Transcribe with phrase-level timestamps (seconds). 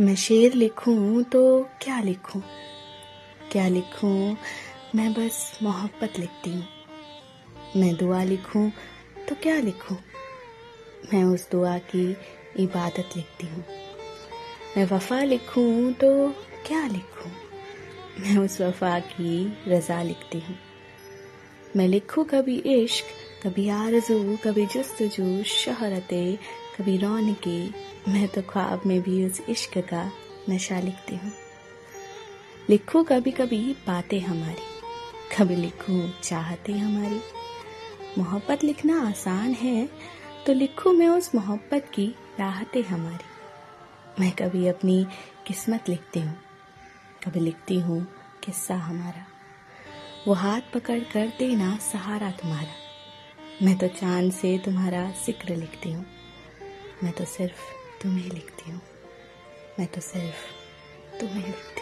[0.00, 2.40] मैं शेर लिखूं तो क्या लिखूं?
[3.52, 4.36] क्या लिखूं?
[4.94, 6.68] मैं बस मोहब्बत लिखती हूँ।
[7.76, 8.70] मैं दुआ लिखूं
[9.28, 9.96] तो क्या लिखूं?
[11.12, 12.16] मैं उस दुआ की
[12.56, 13.64] इबादत लिखती हूँ।
[14.76, 16.30] मैं वफा लिखूं तो
[16.66, 17.30] क्या लिखूं?
[18.20, 20.58] मैं उस वफा की रजा लिखती हूँ।
[21.76, 23.04] मैं लिखूं कभी इश्क
[23.42, 26.36] कभी आरज़ू, कभी जस्तजू, शहरतें,
[26.76, 27.60] कभी रौनके।
[28.12, 30.10] मैं तो ख्वाब में भी उस इश्क का
[30.50, 31.32] नशा लिखती हूँ।
[32.70, 34.66] लिखूं कभी कभी बातें हमारी,
[35.36, 37.20] कभी लिखूं चाहते हमारी।
[38.18, 39.88] मोहब्बत लिखना आसान है
[40.46, 42.06] तो लिखूं मैं उस मोहब्बत की
[42.40, 45.04] राहतें हमारी। मैं कभी अपनी
[45.46, 46.36] किस्मत लिखती हूँ,
[47.24, 48.06] कभी लिखती हूँ
[48.44, 49.26] किस्सा हमारा।
[50.26, 52.89] वो हाथ पकड़ कर देना सहारा तुम्हारा।
[53.62, 56.06] मैं तो चाँद से तुम्हारा ज़िक्र लिखती हूँ।
[57.04, 57.60] मैं तो सिर्फ़
[58.02, 58.80] तुम्हें लिखती हूँ।
[59.78, 60.46] मैं तो सिर्फ़
[61.20, 61.79] तुम्हें लिखती